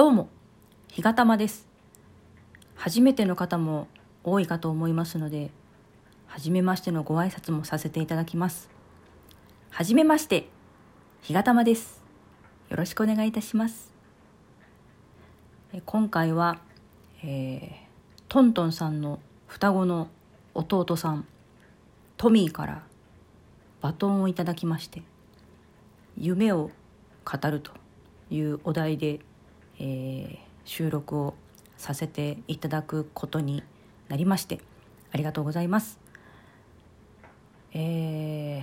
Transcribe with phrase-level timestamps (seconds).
[0.00, 0.30] どうも、
[0.88, 1.68] ひがたまです。
[2.74, 3.86] 初めての方も
[4.24, 5.50] 多いかと思いますので、
[6.26, 8.70] 初めましてのご挨拶もさせていただきます。
[9.68, 10.48] はじめまして、
[11.20, 12.02] ひがたまです。
[12.70, 13.92] よろしくお願いいたします。
[15.74, 16.60] え今回は、
[17.22, 17.90] えー
[18.30, 20.08] トントンさんの双子の
[20.54, 21.26] 弟さん、
[22.16, 22.82] トミーから
[23.82, 25.02] バトンをいただきまして、
[26.16, 26.70] 夢を
[27.22, 27.72] 語ると
[28.30, 29.20] いうお題で、
[29.80, 31.34] えー収録を
[31.76, 33.64] させていただくことに
[34.08, 34.60] なりまして
[35.10, 35.98] ありがとうございます。
[37.72, 38.62] えー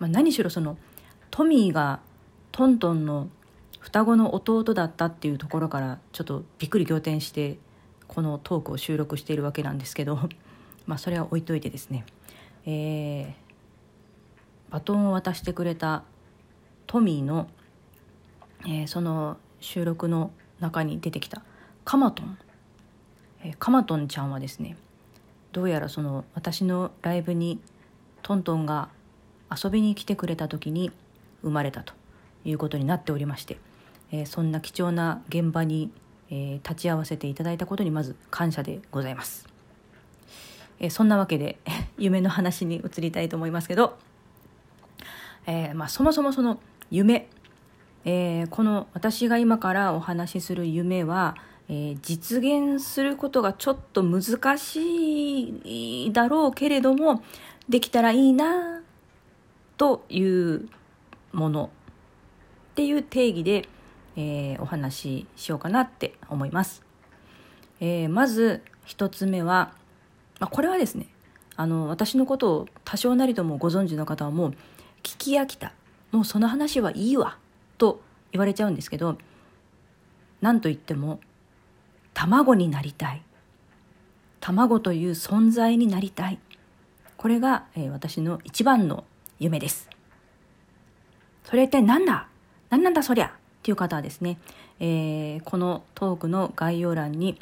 [0.00, 0.76] まあ、何しろその
[1.30, 2.00] トミーが
[2.50, 3.28] トントンの
[3.78, 7.58] 双子の弟だったっていうところからちょっとびっくり仰天して
[8.08, 10.18] このトークを収録しているわけなんですけど
[10.86, 12.04] まあそれは置いといてですね、
[12.64, 13.46] えー
[14.68, 16.02] バトンを渡してくれた
[16.88, 17.48] トミーの、
[18.64, 19.36] えーその
[19.66, 21.42] 収録の中に出てきた
[21.84, 22.38] カマトン、
[23.42, 24.76] えカマトンちゃんはですね
[25.50, 27.58] どうやらその私のライブに
[28.22, 28.90] トントンが
[29.50, 30.92] 遊びに来てくれた時に
[31.42, 31.94] 生まれたと
[32.44, 33.58] いうことになっておりまして、
[34.12, 35.90] えそんな貴重な現場に、
[36.30, 39.48] え立ち会わせていただいたことにまず感謝でございます。
[40.78, 41.58] えそんなわけで
[41.98, 43.98] 夢の話に移りたいと思いますけど、
[45.44, 47.28] えまあ、そもそもその夢、
[48.08, 51.36] えーこの私が今からお話しする夢は、
[51.68, 57.22] えー実現することがちょっと難しいだろうけれども
[57.68, 58.80] できたらいいな
[59.76, 60.68] という
[61.32, 61.70] もの
[62.72, 63.68] っていう定義で、
[64.16, 66.84] えーお話ししようかなって思います。
[67.80, 69.72] えーまず一つ目は、
[70.38, 71.08] まあ、これはですね
[71.56, 74.50] あの私のことを多少なりともご存知の方はもう
[75.02, 75.72] 聞き飽きた
[76.12, 77.36] もうその話はいいわ
[77.78, 78.00] と
[78.32, 79.16] 言われちゃうんですけど
[80.40, 81.20] 何と言っても
[82.14, 83.22] 卵になりたい。
[84.40, 86.38] 卵という存在になりたい。
[87.16, 89.04] これが、えー私の一番の
[89.38, 89.88] 夢です。
[91.44, 92.28] それって何だ？
[92.70, 93.26] 何なんだそりゃ？
[93.26, 93.30] っ
[93.62, 94.38] ていう方はですね、
[94.78, 97.40] えーこのトークの概要欄に、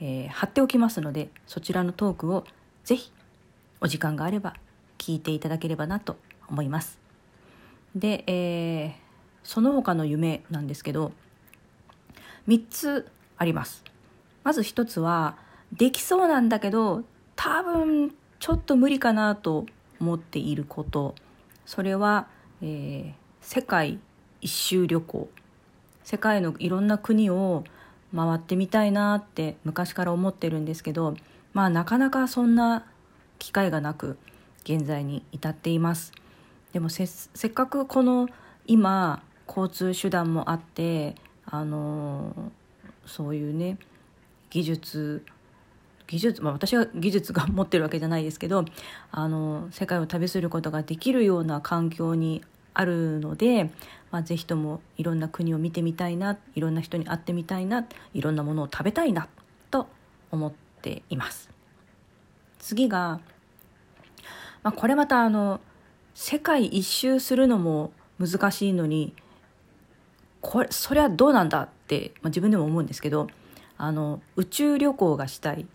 [0.00, 2.44] えー貼っておきますのでそちらのトークを
[2.84, 3.10] ぜひ
[3.80, 4.54] お時間があれば
[4.98, 6.16] 聞いていただければなと
[6.48, 6.98] 思います。
[7.94, 9.07] で、えー
[9.48, 11.12] その他の夢なんですけど
[12.48, 13.82] 3つあります。
[14.44, 15.38] まず1つは
[15.72, 17.02] できそうなんだけど
[17.34, 19.64] 多分ちょっと無理かなと
[20.00, 21.14] 思っていること。
[21.64, 22.28] それは、
[22.60, 23.98] えー世界
[24.42, 25.30] 一周旅行。
[26.04, 27.64] 世界のいろんな国を
[28.14, 31.16] 回ってみたいなって昔から思ってるんですけど
[31.54, 32.84] まあなかなかそんな
[33.38, 34.18] 機会がなく
[34.64, 36.12] 現在に至っています。
[36.74, 38.28] でもせせっかくこの
[38.66, 41.14] 今交通手段もあって
[41.46, 42.52] あの
[43.06, 43.78] そういうね
[44.50, 45.24] 技術
[46.06, 48.64] 技術、まあ、私は技術が持ってるわけじゃないですけど
[49.10, 52.42] あの世界を旅することができるような環境に
[52.74, 53.70] あるので、
[54.10, 59.28] まあ、ぜひともいろんな国を見てみたいないろんな人に会ってみたいないろんなものを食べたいな
[59.70, 59.86] と
[60.30, 61.50] 思っています。
[62.58, 63.20] 次が、
[64.62, 65.60] まあ、これまたあの
[66.14, 69.14] 世界一周するのも難しいのに
[70.40, 73.28] これそりゃどうなんだって、まあ、自分でも思うんですけど
[73.76, 75.66] あの宇宙旅行がしたい。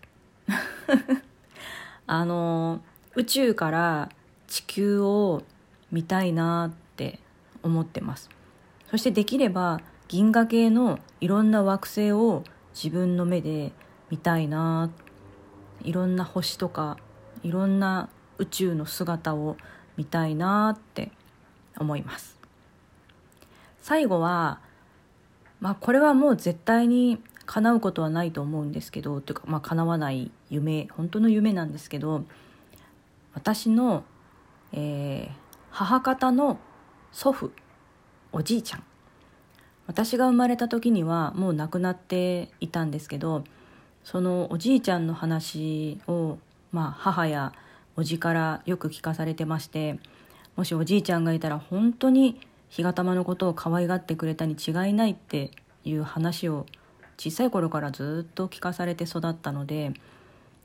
[2.06, 2.80] あの
[3.14, 4.10] 宇宙から
[4.46, 5.42] 地球を
[5.90, 7.18] 見たいなって
[7.62, 8.28] 思ってます。
[8.90, 12.44] そしてできれば銀河系のいろんな惑星を
[12.74, 13.72] 自分の目で
[14.10, 14.90] 見たいな
[15.82, 16.98] いろんな星とか
[17.42, 18.08] いろんな
[18.38, 19.56] 宇宙の姿を
[19.96, 21.10] 見たいなって
[21.78, 22.43] 思います。
[23.84, 24.58] 最後は
[25.60, 32.24] まあこれはもう絶対に叶うことはないと思うんですけどというかまあ叶わない夢本当の夢なんですけど
[33.34, 34.02] 私の、
[34.72, 35.44] えー
[35.76, 36.60] 母方の
[37.10, 37.50] 祖父
[38.30, 38.84] おじいちゃん。
[39.88, 43.42] 私が生まれた時にはもう亡くなっていたんですけど
[44.04, 46.38] そのおじいちゃんの話を、
[46.70, 47.52] まあ、母や
[47.96, 49.98] おじからよく聞かされてまして
[50.54, 52.40] もしおじいちゃんがいたら本当に
[52.76, 55.52] 干潟玉のことを可愛がってくれたに違いないって
[55.84, 56.66] いう話を
[57.16, 59.92] 小さい頃からずっと聞かされて育ったので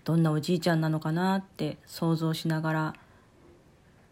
[0.05, 2.95] どんなおじいちゃんなのかなって想像しながら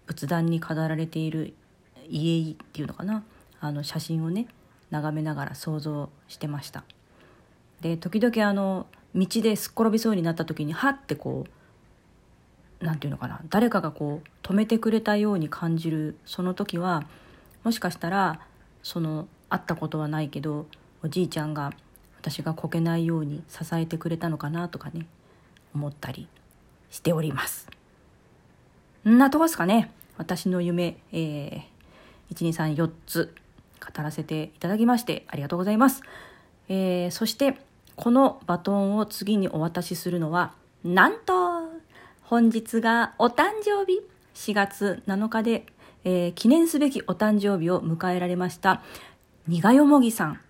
[0.06, 1.56] 仏壇に飾られている
[2.08, 3.24] 家っていうのかな
[3.60, 4.46] あの写真をね
[4.92, 6.84] 眺めながら想像してました。
[7.82, 8.86] で時々あの
[9.16, 11.46] 道ですっ転びそうになった時にはってこ
[12.80, 17.08] うなんていうのかな誰かがこう止めてくれたように感じるその時は
[17.68, 18.40] もしかしたら
[18.82, 20.68] その会ったことはないけど
[21.04, 21.74] おじいちゃんが
[22.18, 25.06] 私がこけないように支えてくれたのかなとかね
[25.76, 26.30] 思ったり
[26.90, 27.68] しております。
[29.06, 29.92] んなとこですかね。
[30.16, 33.36] 私の夢、えー、1234つ
[33.82, 36.04] 語らせていただきましてありがとうございます、
[36.70, 37.58] えー、そして
[37.98, 40.54] このバトンを次にお渡しするのは
[40.86, 41.68] なんと
[42.22, 44.00] 本日がお誕生日。
[44.38, 45.66] 4月7日で、
[46.04, 48.82] えー、記念すべきお誕生日を迎えられました
[49.48, 50.42] 苦よもぎさん。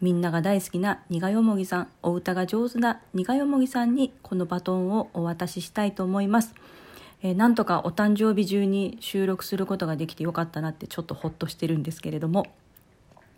[0.00, 6.54] みんなが大好きな苦よもぎさん、お歌が上手な苦よもぎさんにこのバトンをお渡ししたいと思います。
[7.22, 12.46] えー、なんとかお誕生日中に収録することができてよかったなってちょっとほっとしてるんですけれども、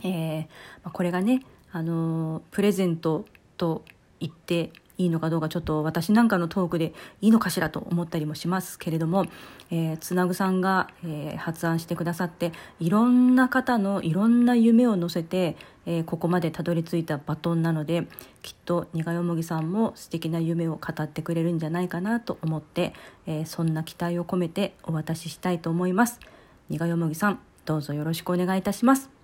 [0.02, 0.46] えー、
[0.84, 3.26] まこれがね、あのー、プレゼント
[3.58, 3.84] と
[4.20, 9.26] 言っていいのかどうかちょっと私なんかのトークでいいのかしらと思ったりもしますけれども、
[9.70, 15.56] えー、つなぐさんが、えー、発案してくださっていろんな方のいろんな夢を乗せて、
[15.86, 18.06] えー、ここまでたどり着いたバトンなので
[18.42, 22.92] きっと苦よもぎさんも素敵な夢を語ってくれるんじゃないかなと思って、
[23.26, 26.20] え、そんな期待を込めてお渡ししたいと思います。
[26.68, 29.23] 苦よもぎさんどうぞよろしくお願いいたします。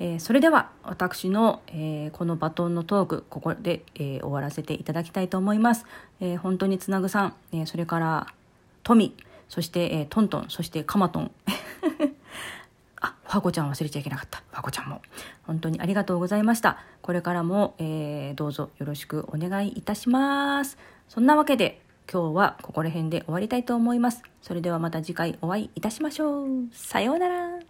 [0.00, 5.84] えー、それでは私の、えー、このバトンのトークここで、えー、終わらせていただきたいと思います、
[6.20, 8.26] え本当につなぐさん、えそれから
[8.82, 9.14] トミ
[9.48, 11.30] そして、えトントンそしてカマトン。
[13.02, 14.42] あファコちゃん忘れちゃいけなかった。
[14.50, 15.02] ファコちゃんも。
[15.46, 16.78] 本当にありがとうございました。
[17.02, 20.78] これからも、えどうぞよろしくお願いいたします。
[21.08, 24.22] そんなわけで今日はここら辺で終わりたいと思います。
[24.40, 26.48] それではまた次回お会いいたしましょう。
[26.72, 27.69] さようなら。